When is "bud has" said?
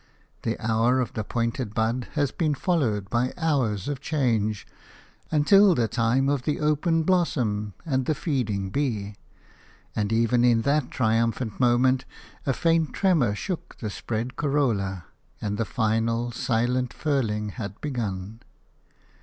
1.75-2.31